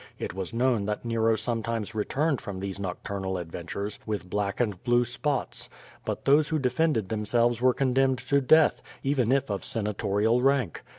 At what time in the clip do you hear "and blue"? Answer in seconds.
4.59-5.05